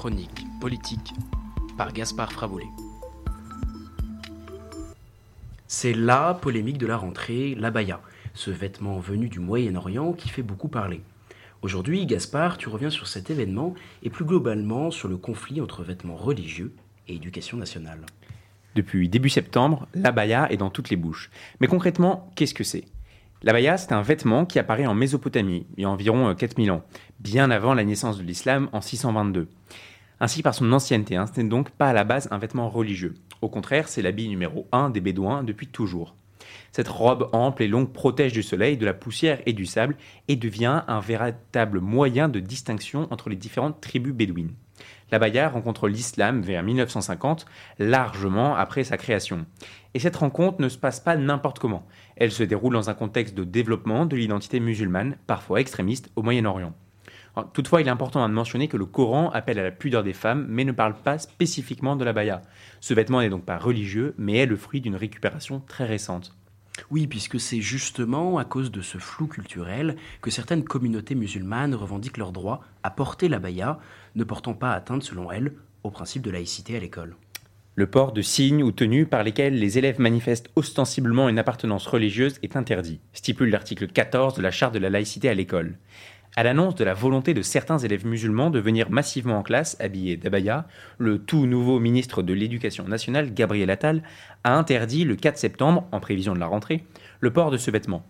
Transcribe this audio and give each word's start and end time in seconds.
chronique 0.00 0.46
politique 0.62 1.12
par 1.76 1.92
Gaspard 1.92 2.32
Fraboulet. 2.32 2.70
C'est 5.68 5.92
la 5.92 6.32
polémique 6.32 6.78
de 6.78 6.86
la 6.86 6.96
rentrée, 6.96 7.54
l'abaya, 7.54 8.00
ce 8.32 8.50
vêtement 8.50 8.98
venu 8.98 9.28
du 9.28 9.40
Moyen-Orient 9.40 10.14
qui 10.14 10.30
fait 10.30 10.40
beaucoup 10.40 10.68
parler. 10.68 11.02
Aujourd'hui, 11.60 12.06
Gaspard, 12.06 12.56
tu 12.56 12.70
reviens 12.70 12.88
sur 12.88 13.08
cet 13.08 13.28
événement 13.28 13.74
et 14.02 14.08
plus 14.08 14.24
globalement 14.24 14.90
sur 14.90 15.06
le 15.06 15.18
conflit 15.18 15.60
entre 15.60 15.82
vêtements 15.82 16.16
religieux 16.16 16.72
et 17.06 17.16
éducation 17.16 17.58
nationale. 17.58 18.00
Depuis 18.76 19.10
début 19.10 19.28
septembre, 19.28 19.86
l'abaya 19.92 20.50
est 20.50 20.56
dans 20.56 20.70
toutes 20.70 20.88
les 20.88 20.96
bouches. 20.96 21.30
Mais 21.60 21.66
concrètement, 21.66 22.32
qu'est-ce 22.36 22.54
que 22.54 22.64
c'est? 22.64 22.86
L'abaya, 23.42 23.76
c'est 23.76 23.92
un 23.92 24.02
vêtement 24.02 24.46
qui 24.46 24.58
apparaît 24.58 24.86
en 24.86 24.94
Mésopotamie, 24.94 25.66
il 25.76 25.82
y 25.82 25.84
a 25.84 25.90
environ 25.90 26.34
4000 26.34 26.70
ans, 26.70 26.84
bien 27.18 27.50
avant 27.50 27.74
la 27.74 27.84
naissance 27.84 28.16
de 28.16 28.22
l'islam 28.22 28.70
en 28.72 28.80
622. 28.80 29.48
Ainsi, 30.20 30.42
par 30.42 30.54
son 30.54 30.70
ancienneté, 30.72 31.16
hein, 31.16 31.24
ce 31.26 31.40
n'est 31.40 31.48
donc 31.48 31.70
pas 31.70 31.88
à 31.88 31.92
la 31.94 32.04
base 32.04 32.28
un 32.30 32.38
vêtement 32.38 32.68
religieux. 32.68 33.14
Au 33.40 33.48
contraire, 33.48 33.88
c'est 33.88 34.02
l'habit 34.02 34.28
numéro 34.28 34.68
1 34.70 34.90
des 34.90 35.00
Bédouins 35.00 35.42
depuis 35.42 35.66
toujours. 35.66 36.14
Cette 36.72 36.88
robe 36.88 37.28
ample 37.32 37.62
et 37.62 37.68
longue 37.68 37.92
protège 37.92 38.32
du 38.32 38.42
soleil, 38.42 38.76
de 38.76 38.84
la 38.84 38.94
poussière 38.94 39.40
et 39.46 39.52
du 39.52 39.66
sable 39.66 39.96
et 40.28 40.36
devient 40.36 40.82
un 40.86 41.00
véritable 41.00 41.80
moyen 41.80 42.28
de 42.28 42.38
distinction 42.38 43.08
entre 43.10 43.30
les 43.30 43.36
différentes 43.36 43.80
tribus 43.80 44.12
bédouines. 44.12 44.54
L'abaya 45.10 45.48
rencontre 45.48 45.88
l'islam 45.88 46.42
vers 46.42 46.62
1950, 46.62 47.46
largement 47.78 48.54
après 48.54 48.84
sa 48.84 48.96
création. 48.96 49.46
Et 49.94 49.98
cette 49.98 50.16
rencontre 50.16 50.60
ne 50.60 50.68
se 50.68 50.78
passe 50.78 51.00
pas 51.00 51.16
n'importe 51.16 51.58
comment. 51.58 51.86
Elle 52.16 52.30
se 52.30 52.44
déroule 52.44 52.74
dans 52.74 52.90
un 52.90 52.94
contexte 52.94 53.34
de 53.34 53.44
développement 53.44 54.06
de 54.06 54.16
l'identité 54.16 54.60
musulmane, 54.60 55.16
parfois 55.26 55.60
extrémiste, 55.60 56.10
au 56.14 56.22
Moyen-Orient. 56.22 56.74
Toutefois, 57.52 57.80
il 57.80 57.86
est 57.86 57.90
important 57.90 58.28
de 58.28 58.34
mentionner 58.34 58.68
que 58.68 58.76
le 58.76 58.86
Coran 58.86 59.30
appelle 59.30 59.58
à 59.58 59.62
la 59.62 59.70
pudeur 59.70 60.02
des 60.02 60.12
femmes, 60.12 60.46
mais 60.48 60.64
ne 60.64 60.72
parle 60.72 60.94
pas 60.94 61.18
spécifiquement 61.18 61.96
de 61.96 62.04
l'abaya. 62.04 62.42
Ce 62.80 62.94
vêtement 62.94 63.20
n'est 63.20 63.30
donc 63.30 63.44
pas 63.44 63.58
religieux, 63.58 64.14
mais 64.18 64.38
est 64.38 64.46
le 64.46 64.56
fruit 64.56 64.80
d'une 64.80 64.96
récupération 64.96 65.62
très 65.66 65.86
récente. 65.86 66.34
Oui, 66.90 67.06
puisque 67.06 67.38
c'est 67.38 67.60
justement 67.60 68.38
à 68.38 68.44
cause 68.44 68.70
de 68.70 68.80
ce 68.80 68.98
flou 68.98 69.26
culturel 69.26 69.96
que 70.22 70.30
certaines 70.30 70.64
communautés 70.64 71.14
musulmanes 71.14 71.74
revendiquent 71.74 72.16
leur 72.16 72.32
droit 72.32 72.62
à 72.82 72.90
porter 72.90 73.28
l'abaya, 73.28 73.78
ne 74.16 74.24
portant 74.24 74.54
pas 74.54 74.72
atteinte, 74.72 75.02
selon 75.02 75.30
elles, 75.30 75.52
au 75.84 75.90
principe 75.90 76.22
de 76.22 76.30
laïcité 76.30 76.76
à 76.76 76.80
l'école. 76.80 77.16
Le 77.76 77.86
port 77.86 78.12
de 78.12 78.20
signes 78.20 78.62
ou 78.62 78.72
tenues 78.72 79.06
par 79.06 79.22
lesquels 79.22 79.58
les 79.58 79.78
élèves 79.78 80.00
manifestent 80.00 80.50
ostensiblement 80.56 81.28
une 81.28 81.38
appartenance 81.38 81.86
religieuse 81.86 82.38
est 82.42 82.56
interdit, 82.56 83.00
stipule 83.12 83.50
l'article 83.50 83.86
14 83.86 84.34
de 84.34 84.42
la 84.42 84.50
Charte 84.50 84.74
de 84.74 84.80
la 84.80 84.90
laïcité 84.90 85.28
à 85.28 85.34
l'école. 85.34 85.78
À 86.36 86.44
l'annonce 86.44 86.76
de 86.76 86.84
la 86.84 86.94
volonté 86.94 87.34
de 87.34 87.42
certains 87.42 87.78
élèves 87.78 88.06
musulmans 88.06 88.50
de 88.50 88.60
venir 88.60 88.88
massivement 88.88 89.38
en 89.38 89.42
classe 89.42 89.76
habillés 89.80 90.16
d'abaya, 90.16 90.68
le 90.98 91.18
tout 91.18 91.46
nouveau 91.46 91.80
ministre 91.80 92.22
de 92.22 92.32
l'Éducation 92.32 92.86
nationale, 92.86 93.34
Gabriel 93.34 93.68
Attal, 93.68 94.04
a 94.44 94.56
interdit 94.56 95.04
le 95.04 95.16
4 95.16 95.36
septembre, 95.36 95.88
en 95.90 95.98
prévision 95.98 96.32
de 96.32 96.38
la 96.38 96.46
rentrée, 96.46 96.84
le 97.18 97.32
port 97.32 97.50
de 97.50 97.56
ce 97.56 97.72
vêtement. 97.72 98.04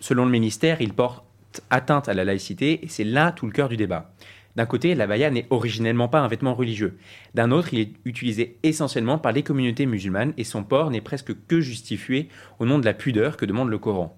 selon 0.00 0.24
le 0.24 0.30
ministère, 0.30 0.80
il 0.80 0.94
porte 0.94 1.22
atteinte 1.68 2.08
à 2.08 2.14
la 2.14 2.24
laïcité 2.24 2.82
et 2.82 2.88
c'est 2.88 3.04
là 3.04 3.30
tout 3.30 3.44
le 3.44 3.52
cœur 3.52 3.68
du 3.68 3.76
débat. 3.76 4.10
D'un 4.56 4.66
côté, 4.66 4.94
l'abaya 4.94 5.30
n'est 5.30 5.46
originellement 5.50 6.08
pas 6.08 6.20
un 6.20 6.28
vêtement 6.28 6.54
religieux. 6.54 6.98
D'un 7.34 7.50
autre, 7.50 7.74
il 7.74 7.80
est 7.80 7.92
utilisé 8.06 8.56
essentiellement 8.62 9.18
par 9.18 9.32
les 9.32 9.42
communautés 9.42 9.86
musulmanes 9.86 10.32
et 10.38 10.44
son 10.44 10.64
port 10.64 10.90
n'est 10.90 11.00
presque 11.02 11.34
que 11.46 11.60
justifié 11.60 12.28
au 12.58 12.64
nom 12.64 12.78
de 12.78 12.86
la 12.86 12.94
pudeur 12.94 13.36
que 13.36 13.44
demande 13.44 13.68
le 13.68 13.78
Coran. 13.78 14.16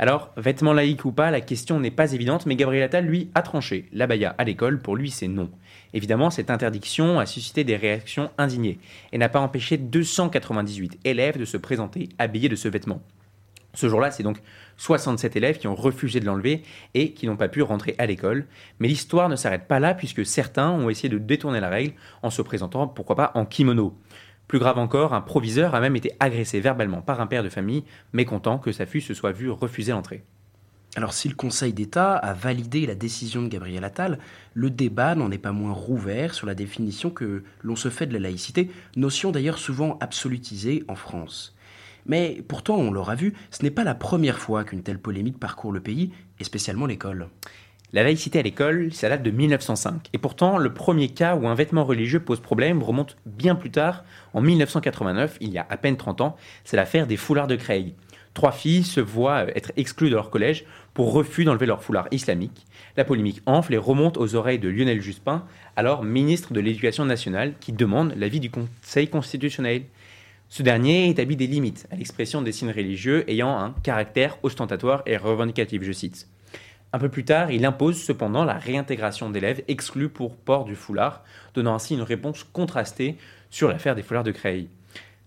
Alors, 0.00 0.30
vêtements 0.36 0.72
laïques 0.72 1.04
ou 1.04 1.10
pas, 1.10 1.32
la 1.32 1.40
question 1.40 1.80
n'est 1.80 1.90
pas 1.90 2.12
évidente, 2.12 2.46
mais 2.46 2.54
Gabriel 2.54 2.84
Attal, 2.84 3.04
lui, 3.04 3.30
a 3.34 3.42
tranché. 3.42 3.88
L'abaya 3.92 4.32
à 4.38 4.44
l'école, 4.44 4.78
pour 4.78 4.94
lui, 4.94 5.10
c'est 5.10 5.26
non. 5.26 5.50
Évidemment, 5.92 6.30
cette 6.30 6.50
interdiction 6.50 7.18
a 7.18 7.26
suscité 7.26 7.64
des 7.64 7.74
réactions 7.74 8.30
indignées 8.38 8.78
et 9.12 9.18
n'a 9.18 9.28
pas 9.28 9.40
empêché 9.40 9.76
298 9.76 11.00
élèves 11.04 11.36
de 11.36 11.44
se 11.44 11.56
présenter 11.56 12.10
habillés 12.18 12.48
de 12.48 12.54
ce 12.54 12.68
vêtement. 12.68 13.02
Ce 13.74 13.88
jour-là, 13.88 14.12
c'est 14.12 14.22
donc 14.22 14.38
67 14.76 15.34
élèves 15.36 15.58
qui 15.58 15.66
ont 15.66 15.74
refusé 15.74 16.20
de 16.20 16.26
l'enlever 16.26 16.62
et 16.94 17.12
qui 17.12 17.26
n'ont 17.26 17.36
pas 17.36 17.48
pu 17.48 17.62
rentrer 17.62 17.96
à 17.98 18.06
l'école. 18.06 18.46
Mais 18.78 18.88
l'histoire 18.88 19.28
ne 19.28 19.36
s'arrête 19.36 19.66
pas 19.66 19.80
là 19.80 19.94
puisque 19.94 20.24
certains 20.24 20.70
ont 20.70 20.90
essayé 20.90 21.08
de 21.08 21.18
détourner 21.18 21.60
la 21.60 21.68
règle 21.68 21.94
en 22.22 22.30
se 22.30 22.40
présentant, 22.42 22.86
pourquoi 22.86 23.16
pas, 23.16 23.32
en 23.34 23.44
kimono. 23.44 23.96
Plus 24.48 24.58
grave 24.58 24.78
encore, 24.78 25.12
un 25.12 25.20
proviseur 25.20 25.74
a 25.74 25.80
même 25.80 25.94
été 25.94 26.12
agressé 26.20 26.58
verbalement 26.58 27.02
par 27.02 27.20
un 27.20 27.26
père 27.26 27.42
de 27.42 27.50
famille, 27.50 27.84
mécontent 28.14 28.58
que 28.58 28.72
sa 28.72 28.86
fille 28.86 29.02
se 29.02 29.12
soit 29.12 29.32
vue 29.32 29.50
refuser 29.50 29.92
l'entrée. 29.92 30.24
Alors 30.96 31.12
si 31.12 31.28
le 31.28 31.34
Conseil 31.34 31.74
d'État 31.74 32.16
a 32.16 32.32
validé 32.32 32.86
la 32.86 32.94
décision 32.94 33.42
de 33.42 33.48
Gabriel 33.48 33.84
Attal, 33.84 34.18
le 34.54 34.70
débat 34.70 35.14
n'en 35.14 35.30
est 35.30 35.38
pas 35.38 35.52
moins 35.52 35.72
rouvert 35.72 36.32
sur 36.32 36.46
la 36.46 36.54
définition 36.54 37.10
que 37.10 37.44
l'on 37.62 37.76
se 37.76 37.90
fait 37.90 38.06
de 38.06 38.14
la 38.14 38.20
laïcité, 38.20 38.70
notion 38.96 39.30
d'ailleurs 39.30 39.58
souvent 39.58 39.98
absolutisée 40.00 40.82
en 40.88 40.94
France. 40.94 41.54
Mais 42.06 42.42
pourtant, 42.48 42.76
on 42.76 42.90
l'aura 42.90 43.16
vu, 43.16 43.34
ce 43.50 43.62
n'est 43.62 43.70
pas 43.70 43.84
la 43.84 43.94
première 43.94 44.38
fois 44.38 44.64
qu'une 44.64 44.82
telle 44.82 44.98
polémique 44.98 45.38
parcourt 45.38 45.72
le 45.72 45.80
pays, 45.80 46.10
et 46.40 46.44
spécialement 46.44 46.86
l'école. 46.86 47.28
La 47.94 48.02
laïcité 48.02 48.38
à 48.38 48.42
l'école, 48.42 48.92
ça 48.92 49.08
date 49.08 49.22
de 49.22 49.30
1905. 49.30 50.08
Et 50.12 50.18
pourtant, 50.18 50.58
le 50.58 50.74
premier 50.74 51.08
cas 51.08 51.36
où 51.36 51.48
un 51.48 51.54
vêtement 51.54 51.86
religieux 51.86 52.20
pose 52.20 52.38
problème 52.38 52.82
remonte 52.82 53.16
bien 53.24 53.54
plus 53.54 53.70
tard, 53.70 54.04
en 54.34 54.42
1989, 54.42 55.38
il 55.40 55.48
y 55.50 55.58
a 55.58 55.66
à 55.70 55.78
peine 55.78 55.96
30 55.96 56.20
ans. 56.20 56.36
C'est 56.64 56.76
l'affaire 56.76 57.06
des 57.06 57.16
foulards 57.16 57.46
de 57.46 57.56
Creil. 57.56 57.94
Trois 58.34 58.52
filles 58.52 58.84
se 58.84 59.00
voient 59.00 59.46
être 59.56 59.72
exclues 59.78 60.10
de 60.10 60.16
leur 60.16 60.28
collège 60.28 60.66
pour 60.92 61.14
refus 61.14 61.46
d'enlever 61.46 61.64
leur 61.64 61.82
foulard 61.82 62.08
islamique. 62.10 62.66
La 62.98 63.04
polémique 63.04 63.40
enfle 63.46 63.72
et 63.72 63.78
remonte 63.78 64.18
aux 64.18 64.34
oreilles 64.34 64.58
de 64.58 64.68
Lionel 64.68 65.00
Juspin, 65.00 65.46
alors 65.74 66.04
ministre 66.04 66.52
de 66.52 66.60
l'Éducation 66.60 67.06
nationale, 67.06 67.54
qui 67.58 67.72
demande 67.72 68.12
l'avis 68.18 68.38
du 68.38 68.50
Conseil 68.50 69.08
constitutionnel. 69.08 69.84
Ce 70.50 70.62
dernier 70.62 71.08
établit 71.08 71.36
des 71.36 71.46
limites 71.46 71.86
à 71.90 71.96
l'expression 71.96 72.42
des 72.42 72.52
signes 72.52 72.70
religieux 72.70 73.24
ayant 73.30 73.58
un 73.58 73.74
caractère 73.82 74.36
ostentatoire 74.42 75.02
et 75.06 75.16
revendicatif, 75.16 75.82
je 75.82 75.92
cite. 75.92 76.28
Un 76.92 76.98
peu 76.98 77.10
plus 77.10 77.24
tard, 77.24 77.50
il 77.50 77.66
impose 77.66 78.02
cependant 78.02 78.44
la 78.44 78.54
réintégration 78.54 79.28
d'élèves 79.28 79.62
exclus 79.68 80.08
pour 80.08 80.36
port 80.36 80.64
du 80.64 80.74
foulard, 80.74 81.22
donnant 81.52 81.74
ainsi 81.74 81.94
une 81.94 82.02
réponse 82.02 82.44
contrastée 82.44 83.18
sur 83.50 83.68
l'affaire 83.68 83.94
des 83.94 84.02
foulards 84.02 84.24
de 84.24 84.30
Creil. 84.30 84.68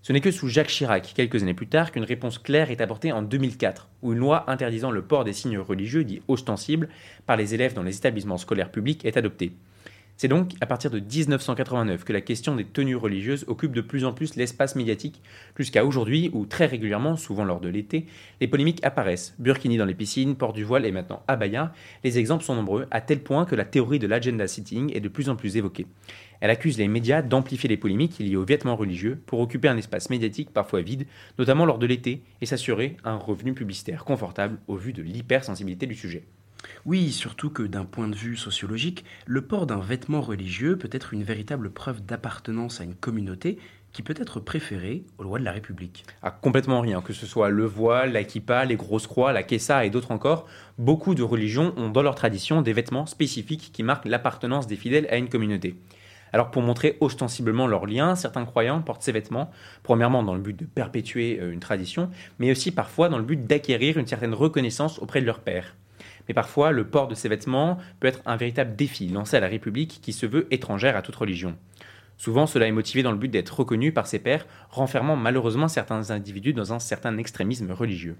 Ce 0.02 0.12
n'est 0.12 0.22
que 0.22 0.32
sous 0.32 0.48
Jacques 0.48 0.70
Chirac, 0.70 1.14
quelques 1.16 1.44
années 1.44 1.54
plus 1.54 1.68
tard, 1.68 1.92
qu'une 1.92 2.04
réponse 2.04 2.40
claire 2.40 2.72
est 2.72 2.82
apportée 2.82 3.12
en 3.12 3.22
2004, 3.22 3.90
où 4.02 4.14
une 4.14 4.20
loi 4.20 4.50
interdisant 4.50 4.90
le 4.90 5.04
port 5.04 5.24
des 5.24 5.34
signes 5.34 5.60
religieux 5.60 6.04
dits 6.04 6.24
ostensibles 6.28 6.90
par 7.28 7.38
les 7.38 7.54
élèves 7.54 7.76
dans 7.76 7.84
les 7.84 7.96
établissements 7.96 8.40
scolaires 8.40 8.72
publics 8.72 9.06
est 9.06 9.18
adoptée. 9.18 9.54
C'est 10.22 10.28
donc 10.28 10.52
à 10.62 10.68
partir 10.68 10.92
de 10.92 11.00
1989 11.00 12.04
que 12.04 12.14
la 12.14 12.22
question 12.22 12.56
des 12.56 12.64
tenues 12.64 12.96
religieuses 12.96 13.44
occupe 13.48 13.72
de 13.72 13.82
plus 13.82 14.06
en 14.06 14.14
plus 14.14 14.36
l'espace 14.36 14.76
médiatique, 14.76 15.20
jusqu'à 15.58 15.84
aujourd'hui 15.84 16.30
où 16.32 16.46
très 16.46 16.68
régulièrement, 16.68 17.18
souvent 17.18 17.44
lors 17.44 17.60
de 17.60 17.70
l'été, 17.70 18.06
les 18.40 18.48
polémiques 18.48 18.86
apparaissent. 18.86 19.34
Burkini 19.40 19.78
dans 19.78 19.86
les 19.86 19.96
piscines, 19.96 20.36
port 20.36 20.54
du 20.54 20.64
voile 20.64 20.86
et 20.86 20.92
maintenant 20.92 21.24
abaya. 21.28 21.74
Les 22.04 22.20
exemples 22.20 22.44
sont 22.44 22.54
nombreux, 22.54 22.86
à 22.92 23.02
tel 23.02 23.24
point 23.24 23.46
que 23.46 23.56
la 23.56 23.66
théorie 23.66 23.98
de 23.98 24.06
l'agenda 24.06 24.48
sitting 24.48 24.96
est 24.96 25.00
de 25.00 25.10
plus 25.10 25.28
en 25.28 25.36
plus 25.36 25.58
évoquée. 25.58 25.88
Elle 26.40 26.52
accuse 26.52 26.78
les 26.78 26.88
médias 26.88 27.24
d'amplifier 27.24 27.68
les 27.68 27.78
polémiques 27.78 28.20
liées 28.20 28.36
aux 28.36 28.46
vêtements 28.46 28.76
religieux 28.76 29.20
pour 29.26 29.40
occuper 29.40 29.70
un 29.70 29.78
espace 29.78 30.12
médiatique 30.12 30.54
parfois 30.54 30.84
vide, 30.84 31.08
notamment 31.40 31.66
lors 31.66 31.80
de 31.80 31.88
l'été, 31.88 32.22
et 32.42 32.46
s'assurer 32.46 32.96
un 33.04 33.16
revenu 33.16 33.56
publicitaire 33.56 34.06
confortable 34.06 34.60
au 34.68 34.76
vu 34.76 34.94
de 34.94 35.02
l'hypersensibilité 35.02 35.88
du 35.88 35.96
sujet. 35.96 36.28
Oui, 36.86 37.12
surtout 37.12 37.50
que 37.50 37.64
d'un 37.64 37.86
point 37.86 38.08
de 38.08 38.16
vue 38.16 38.38
sociologique, 38.38 39.06
le 39.26 39.42
port 39.42 39.68
d'un 39.68 39.80
vêtement 39.80 40.22
religieux 40.22 40.78
peut 40.78 40.90
être 40.92 41.14
une 41.14 41.24
véritable 41.24 41.70
preuve 41.70 42.06
d'appartenance 42.06 42.82
à 42.82 42.84
une 42.84 42.96
communauté 42.96 43.60
qui 43.92 44.04
peut 44.04 44.16
être 44.18 44.40
préférée 44.40 45.04
aux 45.18 45.24
lois 45.24 45.40
de 45.40 45.44
la 45.44 45.52
République. 45.52 46.06
Ah, 46.22 46.32
complètement 46.32 46.82
rien, 46.82 47.02
que 47.02 47.14
ce 47.14 47.26
soit 47.26 47.50
le 47.50 47.66
voile, 47.66 48.14
la 48.14 48.66
les 48.66 48.76
grosses 48.76 49.08
croix, 49.08 49.34
la 49.34 49.44
kessa 49.44 49.86
et 49.86 49.90
d'autres 49.90 50.12
encore, 50.12 50.48
beaucoup 50.78 51.14
de 51.14 51.24
religions 51.24 51.74
ont 51.78 51.90
dans 51.90 52.02
leur 52.02 52.16
tradition 52.16 52.62
des 52.62 52.74
vêtements 52.74 53.06
spécifiques 53.06 53.72
qui 53.74 53.84
marquent 53.84 54.06
l'appartenance 54.06 54.68
des 54.68 54.78
fidèles 54.78 55.08
à 55.10 55.18
une 55.18 55.30
communauté. 55.30 55.76
Alors 56.34 56.50
pour 56.50 56.62
montrer 56.62 56.98
ostensiblement 57.02 57.68
leur 57.68 57.86
lien, 57.86 58.16
certains 58.16 58.46
croyants 58.46 58.82
portent 58.82 59.04
ces 59.04 59.12
vêtements, 59.12 59.52
premièrement 59.84 60.24
dans 60.24 60.36
le 60.36 60.42
but 60.42 60.58
de 60.58 60.66
perpétuer 60.66 61.40
euh, 61.42 61.52
une 61.52 61.60
tradition, 61.60 62.10
mais 62.40 62.52
aussi 62.52 62.72
parfois 62.72 63.10
dans 63.10 63.18
le 63.18 63.26
but 63.26 63.46
d'acquérir 63.46 63.98
une 63.98 64.08
certaine 64.08 64.34
reconnaissance 64.34 65.00
auprès 65.00 65.20
de 65.20 65.26
leur 65.26 65.40
père 65.40 65.76
mais 66.32 66.34
parfois 66.34 66.72
le 66.72 66.88
port 66.88 67.10
de 67.10 67.14
ces 67.14 67.28
vêtements 67.28 67.78
peut 68.00 68.08
être 68.08 68.22
un 68.26 68.38
véritable 68.38 68.78
défi 68.78 69.10
lancé 69.10 69.36
à 69.36 69.42
la 69.42 69.50
République 69.50 70.00
qui 70.02 70.14
se 70.14 70.26
veut 70.26 70.48
étrangère 70.50 70.96
à 70.96 71.02
toute 71.02 71.18
religion. 71.18 71.58
Souvent, 72.18 72.48
cela 72.48 72.68
est 72.68 72.72
motivé 72.72 73.04
dans 73.04 73.12
le 73.12 73.18
but 73.18 73.28
d'être 73.28 73.60
reconnu 73.60 73.92
par 73.92 74.08
ses 74.08 74.18
pairs, 74.18 74.48
renfermant 74.70 75.18
malheureusement 75.18 75.68
certains 75.68 76.10
individus 76.10 76.54
dans 76.54 76.72
un 76.72 76.80
certain 76.80 77.18
extrémisme 77.18 77.70
religieux. 77.74 78.16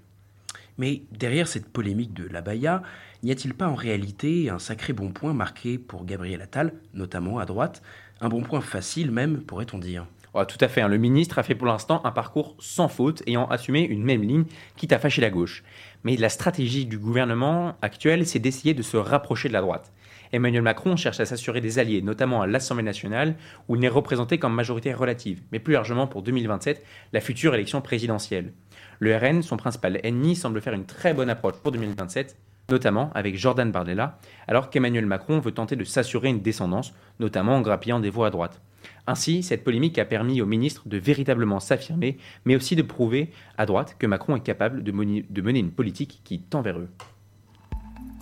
Mais 0.76 1.04
derrière 1.10 1.48
cette 1.48 1.72
polémique 1.72 2.12
de 2.12 2.28
l'abaya, 2.28 2.82
n'y 3.22 3.32
a-t-il 3.32 3.54
pas 3.54 3.68
en 3.68 3.74
réalité 3.74 4.50
un 4.50 4.58
sacré 4.58 4.92
bon 4.92 5.08
point 5.10 5.32
marqué 5.32 5.78
pour 5.78 6.04
Gabriel 6.04 6.42
Attal, 6.42 6.74
notamment 6.92 7.38
à 7.38 7.46
droite, 7.46 7.82
un 8.20 8.28
bon 8.28 8.42
point 8.42 8.60
facile 8.60 9.10
même, 9.10 9.40
pourrait-on 9.40 9.78
dire 9.78 10.06
Tout 10.32 10.58
à 10.60 10.68
fait, 10.68 10.80
hein. 10.80 10.88
le 10.88 10.96
ministre 10.96 11.38
a 11.38 11.42
fait 11.42 11.54
pour 11.54 11.66
l'instant 11.66 12.00
un 12.04 12.10
parcours 12.10 12.56
sans 12.58 12.88
faute, 12.88 13.22
ayant 13.26 13.46
assumé 13.48 13.82
une 13.82 14.02
même 14.02 14.22
ligne, 14.22 14.44
quitte 14.76 14.92
à 14.92 14.98
fâcher 14.98 15.20
la 15.20 15.28
gauche. 15.28 15.62
Mais 16.04 16.16
la 16.16 16.30
stratégie 16.30 16.86
du 16.86 16.98
gouvernement 16.98 17.76
actuel, 17.82 18.26
c'est 18.26 18.38
d'essayer 18.38 18.72
de 18.72 18.82
se 18.82 18.96
rapprocher 18.96 19.48
de 19.48 19.52
la 19.52 19.60
droite. 19.60 19.92
Emmanuel 20.32 20.62
Macron 20.62 20.96
cherche 20.96 21.20
à 21.20 21.26
s'assurer 21.26 21.60
des 21.60 21.78
alliés, 21.78 22.00
notamment 22.00 22.40
à 22.40 22.46
l'Assemblée 22.46 22.82
nationale, 22.82 23.34
où 23.68 23.76
il 23.76 23.80
n'est 23.80 23.88
représenté 23.88 24.38
qu'en 24.38 24.48
majorité 24.48 24.94
relative, 24.94 25.42
mais 25.52 25.58
plus 25.58 25.74
largement 25.74 26.06
pour 26.06 26.22
2027, 26.22 26.82
la 27.12 27.20
future 27.20 27.54
élection 27.54 27.82
présidentielle. 27.82 28.54
Le 28.98 29.14
RN, 29.14 29.42
son 29.42 29.58
principal 29.58 30.00
ennemi, 30.02 30.34
semble 30.34 30.62
faire 30.62 30.72
une 30.72 30.86
très 30.86 31.12
bonne 31.12 31.28
approche 31.28 31.56
pour 31.62 31.72
2027, 31.72 32.38
notamment 32.70 33.10
avec 33.14 33.36
Jordan 33.36 33.70
Bardella, 33.70 34.18
alors 34.48 34.70
qu'Emmanuel 34.70 35.04
Macron 35.04 35.40
veut 35.40 35.52
tenter 35.52 35.76
de 35.76 35.84
s'assurer 35.84 36.30
une 36.30 36.40
descendance, 36.40 36.94
notamment 37.20 37.56
en 37.56 37.60
grappillant 37.60 38.00
des 38.00 38.08
voix 38.08 38.28
à 38.28 38.30
droite. 38.30 38.62
Ainsi, 39.06 39.42
cette 39.42 39.64
polémique 39.64 39.98
a 39.98 40.04
permis 40.04 40.40
au 40.40 40.46
ministre 40.46 40.88
de 40.88 40.96
véritablement 40.96 41.60
s'affirmer, 41.60 42.18
mais 42.44 42.56
aussi 42.56 42.76
de 42.76 42.82
prouver 42.82 43.30
à 43.58 43.66
droite 43.66 43.96
que 43.98 44.06
Macron 44.06 44.36
est 44.36 44.42
capable 44.42 44.82
de 44.82 44.92
mener 44.92 45.58
une 45.58 45.72
politique 45.72 46.20
qui 46.24 46.40
tend 46.40 46.62
vers 46.62 46.78
eux. 46.78 46.88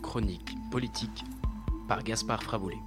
Chronique 0.02 0.54
politique 0.70 1.24
par 1.88 2.02
Gaspard 2.02 2.42
Fraboulet. 2.42 2.78